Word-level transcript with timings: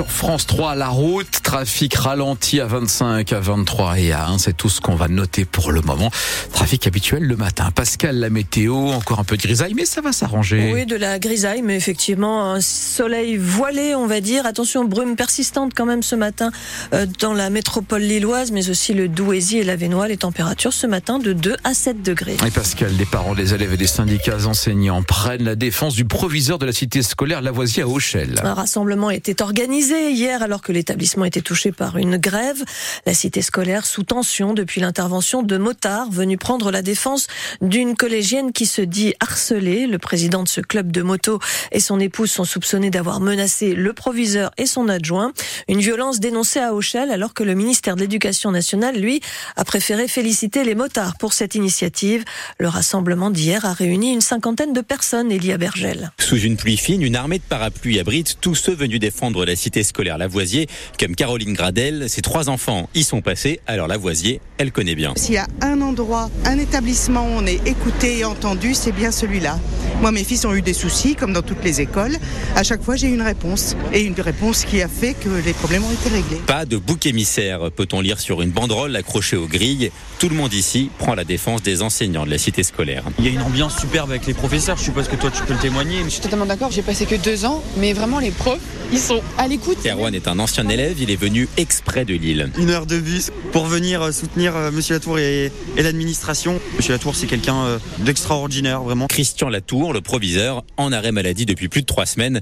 sur 0.00 0.10
France 0.10 0.46
3, 0.46 0.76
la 0.76 0.88
route, 0.88 1.42
trafic 1.42 1.94
ralenti 1.94 2.58
à 2.58 2.64
25, 2.64 3.34
à 3.34 3.40
23 3.40 3.98
et 3.98 4.12
à 4.12 4.28
1, 4.28 4.38
c'est 4.38 4.56
tout 4.56 4.70
ce 4.70 4.80
qu'on 4.80 4.94
va 4.94 5.08
noter 5.08 5.44
pour 5.44 5.72
le 5.72 5.82
moment. 5.82 6.10
Trafic 6.54 6.86
habituel 6.86 7.24
le 7.24 7.36
matin. 7.36 7.70
Pascal, 7.70 8.16
la 8.16 8.30
météo, 8.30 8.74
encore 8.74 9.18
un 9.18 9.24
peu 9.24 9.36
de 9.36 9.42
grisaille, 9.42 9.74
mais 9.74 9.84
ça 9.84 10.00
va 10.00 10.12
s'arranger. 10.12 10.70
Oui, 10.72 10.86
de 10.86 10.96
la 10.96 11.18
grisaille, 11.18 11.60
mais 11.60 11.76
effectivement, 11.76 12.50
un 12.50 12.62
soleil 12.62 13.36
voilé, 13.36 13.94
on 13.94 14.06
va 14.06 14.22
dire. 14.22 14.46
Attention, 14.46 14.86
brume 14.86 15.16
persistante 15.16 15.72
quand 15.76 15.84
même 15.84 16.02
ce 16.02 16.14
matin 16.14 16.50
euh, 16.94 17.04
dans 17.18 17.34
la 17.34 17.50
métropole 17.50 18.00
lilloise, 18.00 18.52
mais 18.52 18.70
aussi 18.70 18.94
le 18.94 19.06
Douaisis 19.06 19.58
et 19.58 19.64
la 19.64 19.76
Vénois. 19.76 20.08
Les 20.08 20.16
températures 20.16 20.72
ce 20.72 20.86
matin 20.86 21.18
de 21.18 21.34
2 21.34 21.56
à 21.62 21.74
7 21.74 22.00
degrés. 22.00 22.38
Et 22.46 22.50
Pascal, 22.50 22.96
les 22.96 23.04
parents, 23.04 23.34
les 23.34 23.52
élèves 23.52 23.74
et 23.74 23.76
les 23.76 23.86
syndicats 23.86 24.46
enseignants 24.46 25.02
prennent 25.02 25.44
la 25.44 25.56
défense 25.56 25.94
du 25.94 26.06
proviseur 26.06 26.58
de 26.58 26.64
la 26.64 26.72
cité 26.72 27.02
scolaire 27.02 27.42
Lavoisier 27.42 27.82
à 27.82 27.88
Auchel. 27.88 28.40
Un 28.42 28.54
rassemblement 28.54 29.10
était 29.10 29.42
organisé 29.42 29.89
hier 29.98 30.42
alors 30.42 30.62
que 30.62 30.72
l'établissement 30.72 31.24
était 31.24 31.40
touché 31.40 31.72
par 31.72 31.96
une 31.96 32.16
grève. 32.16 32.62
La 33.06 33.14
cité 33.14 33.42
scolaire 33.42 33.86
sous 33.86 34.02
tension 34.02 34.54
depuis 34.54 34.80
l'intervention 34.80 35.42
de 35.42 35.56
motards 35.56 36.10
venus 36.10 36.38
prendre 36.38 36.70
la 36.70 36.82
défense 36.82 37.26
d'une 37.60 37.96
collégienne 37.96 38.52
qui 38.52 38.66
se 38.66 38.82
dit 38.82 39.14
harcelée. 39.20 39.86
Le 39.86 39.98
président 39.98 40.42
de 40.42 40.48
ce 40.48 40.60
club 40.60 40.92
de 40.92 41.02
moto 41.02 41.40
et 41.72 41.80
son 41.80 42.00
épouse 42.00 42.30
sont 42.30 42.44
soupçonnés 42.44 42.90
d'avoir 42.90 43.20
menacé 43.20 43.74
le 43.74 43.92
proviseur 43.92 44.50
et 44.58 44.66
son 44.66 44.88
adjoint. 44.88 45.32
Une 45.68 45.80
violence 45.80 46.20
dénoncée 46.20 46.60
à 46.60 46.74
Auchel 46.74 47.10
alors 47.10 47.34
que 47.34 47.42
le 47.42 47.54
ministère 47.54 47.96
de 47.96 48.00
l'Éducation 48.00 48.50
nationale, 48.50 48.96
lui, 48.96 49.20
a 49.56 49.64
préféré 49.64 50.08
féliciter 50.08 50.64
les 50.64 50.74
motards 50.74 51.16
pour 51.18 51.32
cette 51.32 51.54
initiative. 51.54 52.24
Le 52.58 52.68
rassemblement 52.68 53.30
d'hier 53.30 53.64
a 53.64 53.72
réuni 53.72 54.12
une 54.12 54.20
cinquantaine 54.20 54.72
de 54.72 54.80
personnes, 54.80 55.32
Elia 55.32 55.58
Bergel. 55.58 56.12
Sous 56.18 56.38
une 56.38 56.56
pluie 56.56 56.76
fine, 56.76 57.02
une 57.02 57.16
armée 57.16 57.38
de 57.38 57.44
parapluies 57.44 57.98
abrite 57.98 58.38
tous 58.40 58.54
ceux 58.54 58.74
venus 58.74 59.00
défendre 59.00 59.44
la 59.44 59.56
cité 59.56 59.79
scolaire 59.82 60.18
Lavoisier, 60.18 60.68
comme 60.98 61.14
Caroline 61.14 61.52
Gradel. 61.52 62.08
Ses 62.08 62.22
trois 62.22 62.48
enfants 62.48 62.88
y 62.94 63.04
sont 63.04 63.20
passés, 63.20 63.60
alors 63.66 63.88
Lavoisier, 63.88 64.40
elle 64.58 64.72
connaît 64.72 64.94
bien. 64.94 65.12
S'il 65.16 65.34
y 65.34 65.38
a 65.38 65.46
un 65.60 65.80
endroit, 65.80 66.30
un 66.44 66.58
établissement 66.58 67.22
où 67.22 67.32
on 67.38 67.46
est 67.46 67.66
écouté 67.66 68.18
et 68.18 68.24
entendu, 68.24 68.74
c'est 68.74 68.92
bien 68.92 69.10
celui-là. 69.10 69.58
Moi, 70.00 70.12
mes 70.12 70.24
fils 70.24 70.44
ont 70.44 70.54
eu 70.54 70.62
des 70.62 70.72
soucis, 70.72 71.14
comme 71.14 71.32
dans 71.32 71.42
toutes 71.42 71.62
les 71.64 71.80
écoles. 71.80 72.16
À 72.56 72.62
chaque 72.62 72.82
fois, 72.82 72.96
j'ai 72.96 73.08
eu 73.08 73.14
une 73.14 73.22
réponse. 73.22 73.76
Et 73.92 74.02
une 74.02 74.18
réponse 74.20 74.64
qui 74.64 74.80
a 74.82 74.88
fait 74.88 75.14
que 75.14 75.28
les 75.44 75.52
problèmes 75.52 75.84
ont 75.84 75.92
été 75.92 76.08
réglés. 76.08 76.40
Pas 76.46 76.64
de 76.64 76.76
bouc 76.76 77.06
émissaire, 77.06 77.70
peut-on 77.70 78.00
lire 78.00 78.18
sur 78.20 78.42
une 78.42 78.50
banderole 78.50 78.96
accrochée 78.96 79.36
aux 79.36 79.46
grilles. 79.46 79.90
Tout 80.18 80.28
le 80.28 80.34
monde 80.34 80.52
ici 80.54 80.90
prend 80.98 81.14
la 81.14 81.24
défense 81.24 81.62
des 81.62 81.82
enseignants 81.82 82.24
de 82.24 82.30
la 82.30 82.38
cité 82.38 82.62
scolaire. 82.62 83.04
Il 83.18 83.24
y 83.24 83.28
a 83.28 83.30
une 83.30 83.42
ambiance 83.42 83.78
superbe 83.78 84.10
avec 84.10 84.26
les 84.26 84.34
professeurs, 84.34 84.76
je 84.76 84.84
suppose 84.84 85.08
que 85.08 85.16
toi 85.16 85.30
tu 85.30 85.42
peux 85.42 85.52
le 85.52 85.58
témoigner. 85.58 86.02
Je 86.04 86.10
suis 86.10 86.20
totalement 86.20 86.46
d'accord, 86.46 86.70
j'ai 86.70 86.82
passé 86.82 87.06
que 87.06 87.14
deux 87.14 87.44
ans, 87.44 87.62
mais 87.76 87.92
vraiment 87.92 88.18
les 88.18 88.30
profs, 88.30 88.58
ils 88.92 88.98
sont 88.98 89.20
à 89.38 89.48
l'écoute. 89.48 89.59
Erwan 89.86 90.14
est 90.14 90.28
un 90.28 90.38
ancien 90.38 90.68
élève, 90.68 90.96
il 91.00 91.10
est 91.10 91.20
venu 91.20 91.48
exprès 91.56 92.04
de 92.04 92.14
Lille. 92.14 92.50
Une 92.58 92.70
heure 92.70 92.86
de 92.86 92.98
bus 92.98 93.30
pour 93.52 93.66
venir 93.66 94.12
soutenir 94.12 94.56
euh, 94.56 94.70
Monsieur 94.70 94.94
Latour 94.94 95.18
et, 95.18 95.52
et 95.76 95.82
l'administration. 95.82 96.60
Monsieur 96.76 96.92
Latour, 96.92 97.14
c'est 97.14 97.26
quelqu'un 97.26 97.64
euh, 97.64 97.78
d'extraordinaire, 97.98 98.82
vraiment. 98.82 99.06
Christian 99.06 99.48
Latour, 99.48 99.92
le 99.92 100.00
proviseur, 100.00 100.64
en 100.76 100.92
arrêt 100.92 101.12
maladie 101.12 101.46
depuis 101.46 101.68
plus 101.68 101.82
de 101.82 101.86
trois 101.86 102.06
semaines. 102.06 102.40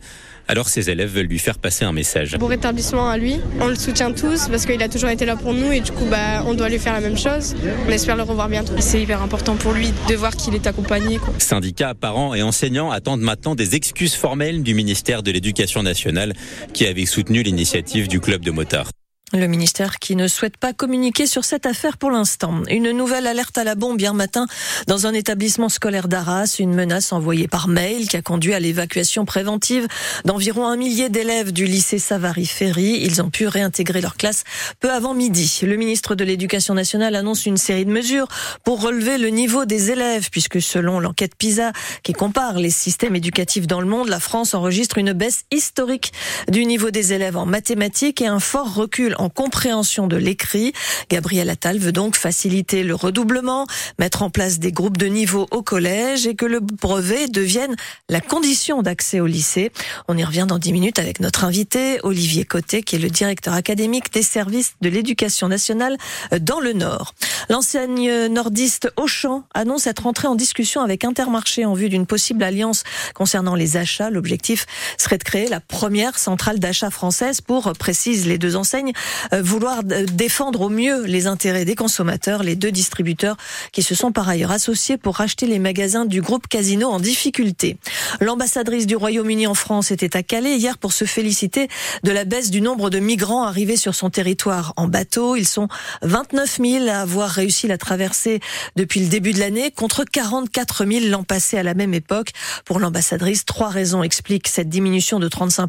Alors 0.50 0.70
ses 0.70 0.88
élèves 0.88 1.12
veulent 1.12 1.26
lui 1.26 1.38
faire 1.38 1.58
passer 1.58 1.84
un 1.84 1.92
message. 1.92 2.34
Bon 2.38 2.46
rétablissement 2.46 3.10
à 3.10 3.18
lui. 3.18 3.38
On 3.60 3.66
le 3.68 3.74
soutient 3.74 4.12
tous 4.12 4.48
parce 4.48 4.64
qu'il 4.64 4.82
a 4.82 4.88
toujours 4.88 5.10
été 5.10 5.26
là 5.26 5.36
pour 5.36 5.52
nous 5.52 5.70
et 5.72 5.80
du 5.80 5.92
coup 5.92 6.06
bah, 6.10 6.42
on 6.46 6.54
doit 6.54 6.70
lui 6.70 6.78
faire 6.78 6.94
la 6.94 7.00
même 7.00 7.18
chose. 7.18 7.54
On 7.86 7.90
espère 7.90 8.16
le 8.16 8.22
revoir 8.22 8.48
bientôt. 8.48 8.72
C'est 8.78 9.02
hyper 9.02 9.20
important 9.20 9.56
pour 9.56 9.74
lui 9.74 9.92
de 10.08 10.14
voir 10.14 10.34
qu'il 10.34 10.54
est 10.54 10.66
accompagné. 10.66 11.18
Quoi. 11.18 11.34
Syndicats, 11.36 11.92
parents 11.94 12.34
et 12.34 12.42
enseignants 12.42 12.90
attendent 12.90 13.20
maintenant 13.20 13.54
des 13.54 13.74
excuses 13.74 14.14
formelles 14.14 14.62
du 14.62 14.72
ministère 14.72 15.22
de 15.22 15.30
l'Éducation 15.30 15.82
nationale 15.82 16.32
qui 16.72 16.86
avait 16.86 17.04
soutenu 17.08 17.42
l'initiative 17.42 18.06
du 18.08 18.20
club 18.20 18.42
de 18.42 18.50
motards. 18.50 18.90
Le 19.34 19.46
ministère 19.46 19.98
qui 19.98 20.16
ne 20.16 20.26
souhaite 20.26 20.56
pas 20.56 20.72
communiquer 20.72 21.26
sur 21.26 21.44
cette 21.44 21.66
affaire 21.66 21.98
pour 21.98 22.10
l'instant. 22.10 22.62
Une 22.70 22.92
nouvelle 22.92 23.26
alerte 23.26 23.58
à 23.58 23.64
la 23.64 23.74
bombe 23.74 24.00
hier 24.00 24.14
matin 24.14 24.46
dans 24.86 25.06
un 25.06 25.12
établissement 25.12 25.68
scolaire 25.68 26.08
d'Arras, 26.08 26.56
une 26.58 26.74
menace 26.74 27.12
envoyée 27.12 27.46
par 27.46 27.68
mail 27.68 28.08
qui 28.08 28.16
a 28.16 28.22
conduit 28.22 28.54
à 28.54 28.60
l'évacuation 28.60 29.26
préventive 29.26 29.86
d'environ 30.24 30.66
un 30.66 30.78
millier 30.78 31.10
d'élèves 31.10 31.52
du 31.52 31.66
lycée 31.66 31.98
Savary-Ferry. 31.98 33.00
Ils 33.02 33.20
ont 33.20 33.28
pu 33.28 33.46
réintégrer 33.46 34.00
leur 34.00 34.16
classe 34.16 34.44
peu 34.80 34.90
avant 34.90 35.12
midi. 35.12 35.60
Le 35.62 35.76
ministre 35.76 36.14
de 36.14 36.24
l'Éducation 36.24 36.72
nationale 36.72 37.14
annonce 37.14 37.44
une 37.44 37.58
série 37.58 37.84
de 37.84 37.92
mesures 37.92 38.28
pour 38.64 38.80
relever 38.80 39.18
le 39.18 39.28
niveau 39.28 39.66
des 39.66 39.90
élèves 39.90 40.30
puisque 40.30 40.62
selon 40.62 41.00
l'enquête 41.00 41.34
PISA 41.36 41.72
qui 42.02 42.14
compare 42.14 42.58
les 42.58 42.70
systèmes 42.70 43.14
éducatifs 43.14 43.66
dans 43.66 43.82
le 43.82 43.86
monde, 43.86 44.08
la 44.08 44.20
France 44.20 44.54
enregistre 44.54 44.96
une 44.96 45.12
baisse 45.12 45.44
historique 45.52 46.14
du 46.48 46.64
niveau 46.64 46.90
des 46.90 47.12
élèves 47.12 47.36
en 47.36 47.44
mathématiques 47.44 48.22
et 48.22 48.26
un 48.26 48.40
fort 48.40 48.74
recul 48.74 49.16
en 49.18 49.28
compréhension 49.28 50.06
de 50.06 50.16
l'écrit. 50.16 50.72
Gabriel 51.10 51.50
Attal 51.50 51.78
veut 51.78 51.92
donc 51.92 52.16
faciliter 52.16 52.82
le 52.82 52.94
redoublement, 52.94 53.66
mettre 53.98 54.22
en 54.22 54.30
place 54.30 54.58
des 54.58 54.72
groupes 54.72 54.96
de 54.96 55.06
niveau 55.06 55.46
au 55.50 55.62
collège 55.62 56.26
et 56.26 56.34
que 56.34 56.46
le 56.46 56.60
brevet 56.60 57.28
devienne 57.28 57.76
la 58.08 58.20
condition 58.20 58.82
d'accès 58.82 59.20
au 59.20 59.26
lycée. 59.26 59.70
On 60.08 60.16
y 60.16 60.24
revient 60.24 60.46
dans 60.48 60.58
10 60.58 60.72
minutes 60.72 60.98
avec 60.98 61.20
notre 61.20 61.44
invité, 61.44 61.98
Olivier 62.02 62.44
Côté, 62.44 62.82
qui 62.82 62.96
est 62.96 63.00
le 63.00 63.10
directeur 63.10 63.54
académique 63.54 64.12
des 64.12 64.22
services 64.22 64.74
de 64.80 64.88
l'éducation 64.88 65.48
nationale 65.48 65.96
dans 66.40 66.60
le 66.60 66.72
Nord. 66.72 67.14
L'enseigne 67.48 68.26
nordiste 68.28 68.92
Auchan 68.96 69.44
annonce 69.54 69.86
être 69.86 70.06
entrée 70.06 70.28
en 70.28 70.34
discussion 70.34 70.82
avec 70.82 71.04
Intermarché 71.04 71.64
en 71.64 71.74
vue 71.74 71.88
d'une 71.88 72.06
possible 72.06 72.42
alliance 72.42 72.84
concernant 73.14 73.54
les 73.54 73.76
achats. 73.76 74.10
L'objectif 74.10 74.66
serait 74.98 75.18
de 75.18 75.24
créer 75.24 75.48
la 75.48 75.60
première 75.60 76.18
centrale 76.18 76.58
d'achat 76.58 76.90
française 76.90 77.40
pour, 77.40 77.72
précise 77.74 78.26
les 78.26 78.38
deux 78.38 78.56
enseignes, 78.56 78.92
vouloir 79.32 79.82
défendre 79.84 80.62
au 80.62 80.68
mieux 80.68 81.04
les 81.04 81.26
intérêts 81.26 81.64
des 81.64 81.74
consommateurs, 81.74 82.42
les 82.42 82.56
deux 82.56 82.72
distributeurs 82.72 83.36
qui 83.72 83.82
se 83.82 83.94
sont 83.94 84.12
par 84.12 84.28
ailleurs 84.28 84.50
associés 84.50 84.96
pour 84.96 85.16
racheter 85.16 85.46
les 85.46 85.58
magasins 85.58 86.04
du 86.04 86.20
groupe 86.20 86.48
Casino 86.48 86.88
en 86.88 87.00
difficulté. 87.00 87.78
L'ambassadrice 88.20 88.86
du 88.86 88.96
Royaume-Uni 88.96 89.46
en 89.46 89.54
France 89.54 89.90
était 89.90 90.16
à 90.16 90.22
Calais 90.22 90.56
hier 90.56 90.78
pour 90.78 90.92
se 90.92 91.04
féliciter 91.04 91.68
de 92.02 92.10
la 92.10 92.24
baisse 92.24 92.50
du 92.50 92.60
nombre 92.60 92.90
de 92.90 92.98
migrants 92.98 93.44
arrivés 93.44 93.76
sur 93.76 93.94
son 93.94 94.10
territoire 94.10 94.72
en 94.76 94.88
bateau. 94.88 95.36
Ils 95.36 95.46
sont 95.46 95.68
29 96.02 96.58
000 96.62 96.88
à 96.88 97.00
avoir 97.00 97.30
réussi 97.30 97.66
la 97.66 97.78
traversée 97.78 98.40
depuis 98.76 99.00
le 99.00 99.06
début 99.06 99.32
de 99.32 99.40
l'année 99.40 99.70
contre 99.70 100.04
44 100.04 100.84
000 100.84 101.06
l'an 101.06 101.22
passé 101.22 101.58
à 101.58 101.62
la 101.62 101.74
même 101.74 101.94
époque. 101.94 102.30
Pour 102.64 102.78
l'ambassadrice, 102.78 103.44
trois 103.44 103.68
raisons 103.68 104.02
expliquent 104.02 104.48
cette 104.48 104.68
diminution 104.68 105.18
de 105.18 105.28
35 105.28 105.68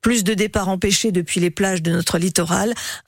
plus 0.00 0.24
de 0.24 0.34
départs 0.34 0.68
empêchés 0.68 1.12
depuis 1.12 1.40
les 1.40 1.50
plages 1.50 1.82
de 1.82 1.90
notre 1.90 2.18
littoral, 2.18 2.47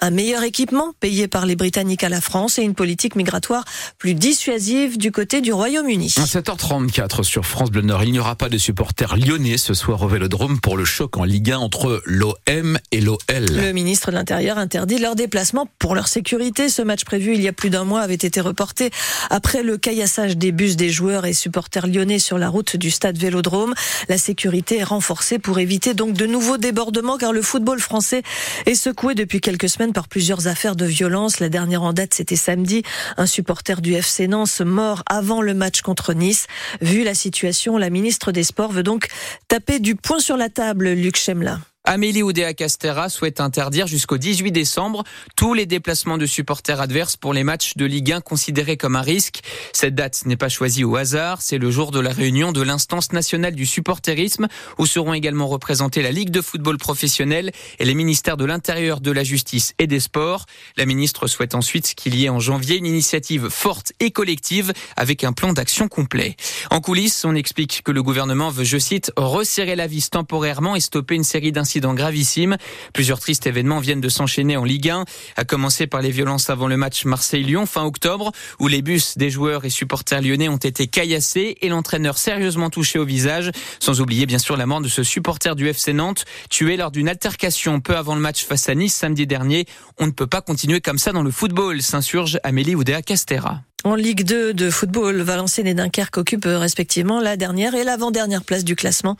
un 0.00 0.10
meilleur 0.10 0.42
équipement 0.42 0.92
payé 1.00 1.28
par 1.28 1.46
les 1.46 1.56
Britanniques 1.56 2.04
à 2.04 2.08
la 2.08 2.20
France 2.20 2.58
et 2.58 2.62
une 2.62 2.74
politique 2.74 3.16
migratoire 3.16 3.64
plus 3.98 4.14
dissuasive 4.14 4.98
du 4.98 5.12
côté 5.12 5.40
du 5.40 5.52
Royaume-Uni. 5.52 6.14
À 6.16 6.24
7h34 6.24 7.22
sur 7.22 7.46
France 7.46 7.70
Bleu 7.70 7.82
Nord, 7.82 8.04
il 8.04 8.12
n'y 8.12 8.18
aura 8.18 8.36
pas 8.36 8.48
de 8.48 8.58
supporters 8.58 9.16
lyonnais 9.16 9.58
ce 9.58 9.74
soir 9.74 10.02
au 10.02 10.08
Vélodrome 10.08 10.60
pour 10.60 10.76
le 10.76 10.84
choc 10.84 11.16
en 11.16 11.24
Ligue 11.24 11.52
1 11.52 11.58
entre 11.58 12.02
l'OM 12.04 12.78
et 12.92 13.00
l'OL. 13.00 13.18
Le 13.28 13.72
ministre 13.72 14.10
de 14.10 14.16
l'Intérieur 14.16 14.58
interdit 14.58 14.98
leur 14.98 15.14
déplacement 15.14 15.68
pour 15.78 15.94
leur 15.94 16.08
sécurité. 16.08 16.68
Ce 16.68 16.82
match 16.82 17.04
prévu 17.04 17.34
il 17.34 17.42
y 17.42 17.48
a 17.48 17.52
plus 17.52 17.70
d'un 17.70 17.84
mois 17.84 18.00
avait 18.00 18.14
été 18.14 18.40
reporté 18.40 18.90
après 19.30 19.62
le 19.62 19.76
caillassage 19.78 20.36
des 20.36 20.52
bus 20.52 20.76
des 20.76 20.90
joueurs 20.90 21.26
et 21.26 21.32
supporters 21.32 21.86
lyonnais 21.86 22.18
sur 22.18 22.38
la 22.38 22.48
route 22.48 22.76
du 22.76 22.90
stade 22.90 23.16
Vélodrome. 23.16 23.74
La 24.08 24.18
sécurité 24.18 24.78
est 24.78 24.84
renforcée 24.84 25.38
pour 25.38 25.58
éviter 25.58 25.94
donc 25.94 26.14
de 26.14 26.26
nouveaux 26.26 26.58
débordements 26.58 27.18
car 27.18 27.32
le 27.32 27.42
football 27.42 27.80
français 27.80 28.22
est 28.66 28.74
secoué 28.74 29.14
depuis 29.14 29.29
quelques 29.38 29.68
semaines 29.68 29.92
par 29.92 30.08
plusieurs 30.08 30.48
affaires 30.48 30.74
de 30.74 30.84
violence. 30.84 31.38
La 31.38 31.48
dernière 31.48 31.84
en 31.84 31.92
date, 31.92 32.14
c'était 32.14 32.34
samedi. 32.34 32.82
Un 33.16 33.26
supporter 33.26 33.80
du 33.80 33.94
FC 33.94 34.26
Nantes 34.26 34.60
mort 34.62 35.04
avant 35.06 35.42
le 35.42 35.54
match 35.54 35.82
contre 35.82 36.12
Nice. 36.14 36.48
Vu 36.80 37.04
la 37.04 37.14
situation, 37.14 37.78
la 37.78 37.90
ministre 37.90 38.32
des 38.32 38.42
Sports 38.42 38.72
veut 38.72 38.82
donc 38.82 39.06
taper 39.46 39.78
du 39.78 39.94
poing 39.94 40.18
sur 40.18 40.36
la 40.36 40.48
table, 40.48 40.88
Luc 40.88 41.16
Chemla. 41.16 41.60
Amélie 41.92 42.22
Oudéa-Castera 42.22 43.08
souhaite 43.08 43.40
interdire 43.40 43.88
jusqu'au 43.88 44.16
18 44.16 44.52
décembre 44.52 45.02
tous 45.34 45.54
les 45.54 45.66
déplacements 45.66 46.18
de 46.18 46.26
supporters 46.26 46.80
adverses 46.80 47.16
pour 47.16 47.34
les 47.34 47.42
matchs 47.42 47.76
de 47.76 47.84
Ligue 47.84 48.12
1 48.12 48.20
considérés 48.20 48.76
comme 48.76 48.94
un 48.94 49.02
risque. 49.02 49.40
Cette 49.72 49.96
date 49.96 50.24
n'est 50.24 50.36
pas 50.36 50.48
choisie 50.48 50.84
au 50.84 50.94
hasard, 50.94 51.42
c'est 51.42 51.58
le 51.58 51.68
jour 51.68 51.90
de 51.90 51.98
la 51.98 52.12
réunion 52.12 52.52
de 52.52 52.62
l'instance 52.62 53.12
nationale 53.12 53.56
du 53.56 53.66
supporterisme 53.66 54.46
où 54.78 54.86
seront 54.86 55.14
également 55.14 55.48
représentés 55.48 56.00
la 56.00 56.12
Ligue 56.12 56.30
de 56.30 56.40
football 56.40 56.78
professionnel 56.78 57.50
et 57.80 57.84
les 57.84 57.94
ministères 57.94 58.36
de 58.36 58.44
l'Intérieur, 58.44 59.00
de 59.00 59.10
la 59.10 59.24
Justice 59.24 59.74
et 59.80 59.88
des 59.88 59.98
Sports. 59.98 60.46
La 60.76 60.86
ministre 60.86 61.26
souhaite 61.26 61.56
ensuite 61.56 61.96
qu'il 61.96 62.14
y 62.14 62.26
ait 62.26 62.28
en 62.28 62.38
janvier 62.38 62.76
une 62.76 62.86
initiative 62.86 63.48
forte 63.48 63.94
et 63.98 64.12
collective 64.12 64.72
avec 64.96 65.24
un 65.24 65.32
plan 65.32 65.52
d'action 65.52 65.88
complet. 65.88 66.36
En 66.70 66.80
coulisses, 66.80 67.24
on 67.24 67.34
explique 67.34 67.82
que 67.82 67.90
le 67.90 68.04
gouvernement 68.04 68.50
veut, 68.50 68.62
je 68.62 68.78
cite, 68.78 69.10
resserrer 69.16 69.74
la 69.74 69.88
vis 69.88 70.08
temporairement 70.08 70.76
et 70.76 70.80
stopper 70.80 71.16
une 71.16 71.24
série 71.24 71.50
d'incidents 71.50 71.79
accident 71.80 71.94
gravissime. 71.94 72.56
Plusieurs 72.92 73.20
tristes 73.20 73.46
événements 73.46 73.78
viennent 73.78 74.02
de 74.02 74.08
s'enchaîner 74.10 74.56
en 74.58 74.64
Ligue 74.64 74.90
1, 74.90 75.04
à 75.36 75.44
commencer 75.44 75.86
par 75.86 76.02
les 76.02 76.10
violences 76.10 76.50
avant 76.50 76.68
le 76.68 76.76
match 76.76 77.06
Marseille-Lyon 77.06 77.64
fin 77.64 77.84
octobre, 77.84 78.32
où 78.58 78.68
les 78.68 78.82
bus 78.82 79.16
des 79.16 79.30
joueurs 79.30 79.64
et 79.64 79.70
supporters 79.70 80.20
lyonnais 80.20 80.48
ont 80.48 80.58
été 80.58 80.88
caillassés 80.88 81.56
et 81.62 81.68
l'entraîneur 81.68 82.18
sérieusement 82.18 82.68
touché 82.68 82.98
au 82.98 83.06
visage. 83.06 83.50
Sans 83.78 84.02
oublier 84.02 84.26
bien 84.26 84.38
sûr 84.38 84.58
la 84.58 84.66
mort 84.66 84.82
de 84.82 84.88
ce 84.88 85.02
supporter 85.02 85.56
du 85.56 85.68
FC 85.68 85.94
Nantes, 85.94 86.26
tué 86.50 86.76
lors 86.76 86.90
d'une 86.90 87.08
altercation 87.08 87.80
peu 87.80 87.96
avant 87.96 88.14
le 88.14 88.20
match 88.20 88.44
face 88.44 88.68
à 88.68 88.74
Nice 88.74 88.94
samedi 88.94 89.26
dernier. 89.26 89.64
On 89.98 90.06
ne 90.06 90.12
peut 90.12 90.26
pas 90.26 90.42
continuer 90.42 90.82
comme 90.82 90.98
ça 90.98 91.12
dans 91.12 91.22
le 91.22 91.30
football, 91.30 91.80
s'insurge 91.80 92.38
Amélie 92.42 92.74
Oudéa 92.74 93.00
Castera. 93.00 93.62
En 93.90 93.96
Ligue 93.96 94.22
2 94.22 94.54
de 94.54 94.70
football, 94.70 95.20
Valenciennes 95.20 95.66
et 95.66 95.74
Dunkerque 95.74 96.16
occupent 96.16 96.46
euh, 96.46 96.60
respectivement 96.60 97.18
la 97.18 97.36
dernière 97.36 97.74
et 97.74 97.82
l'avant-dernière 97.82 98.44
place 98.44 98.62
du 98.62 98.76
classement. 98.76 99.16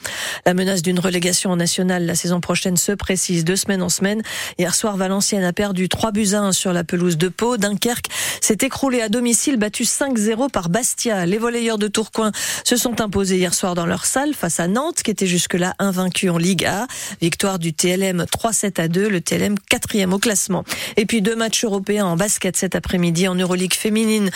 La 0.47 0.55
menace 0.55 0.81
d'une 0.81 1.01
relégation 1.01 1.51
en 1.51 1.57
nationale 1.57 2.07
la 2.07 2.15
saison 2.15 2.41
prochaine 2.41 2.77
se 2.77 2.93
précise 2.93 3.45
de 3.45 3.57
semaine 3.57 3.83
en 3.83 3.89
semaine. 3.89 4.23
Hier 4.61 4.73
soir, 4.73 4.97
Valenciennes 4.97 5.43
a 5.43 5.53
perdu 5.53 5.89
3 5.89 6.13
buts 6.13 6.35
à 6.35 6.43
1 6.43 6.53
sur 6.53 6.73
la 6.73 6.85
pelouse 6.85 7.19
de 7.19 7.27
Pau. 7.27 7.57
Dunkerque 7.57 8.07
s'est 8.41 8.59
écroulé 8.61 9.03
à 9.03 9.09
domicile, 9.09 9.57
battu 9.57 9.83
5-0 9.83 10.49
par 10.51 10.69
Bastia. 10.69 11.27
Les 11.27 11.39
volleyeurs 11.39 11.79
de 11.79 11.89
Tourcoing 11.89 12.31
se 12.63 12.77
sont 12.77 13.01
imposés 13.01 13.39
hier 13.39 13.55
soir 13.55 13.75
dans 13.75 13.87
leur 13.87 14.07
salle 14.07 14.35
face 14.35 14.61
à 14.61 14.69
Nantes, 14.69 15.03
qui 15.03 15.11
était 15.11 15.27
jusque-là 15.27 15.75
invaincu 15.81 16.31
en 16.31 16.39
Ligue 16.39 16.65
A. 16.67 16.87
Victoire 17.21 17.59
du 17.59 17.73
TLM 17.73 18.25
3-7 18.33 18.81
à 18.81 18.87
2, 18.87 19.09
le 19.09 19.21
TLM 19.21 19.57
quatrième 19.69 20.13
au 20.13 20.21
classement. 20.21 20.63
Et 20.97 21.07
puis 21.07 21.23
deux 21.23 21.35
matchs 21.35 21.65
européens 21.65 22.07
en 22.07 22.17
basket 22.17 22.57
cet 22.57 22.77
après-midi 22.77 23.27
en 23.27 23.35
Euroleague 23.35 23.75
féminine. 23.75 24.31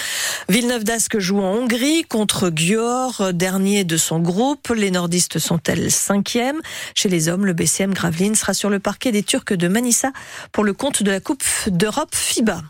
Villeneuve 0.48 0.84
d'Ascq 0.84 1.18
joue 1.18 1.40
en 1.40 1.54
Hongrie 1.54 2.04
contre 2.04 2.50
Győr, 2.54 3.32
dernier 3.32 3.84
de 3.84 3.96
son 3.96 4.20
groupe. 4.20 4.68
Les 4.74 4.90
nordistes 4.90 5.38
sont-elles 5.38 5.90
cinquième 5.90 6.60
Chez 6.94 7.08
les 7.08 7.28
hommes, 7.28 7.46
le 7.46 7.52
BCM 7.52 7.94
Gravelines 7.94 8.34
sera 8.34 8.54
sur 8.54 8.70
le 8.70 8.78
parquet 8.78 9.12
des 9.12 9.22
Turcs 9.22 9.52
de 9.52 9.68
Manissa 9.68 10.12
pour 10.52 10.64
le 10.64 10.72
compte 10.72 11.02
de 11.02 11.10
la 11.10 11.20
Coupe 11.20 11.44
d'Europe 11.66 12.14
FIBA. 12.14 12.62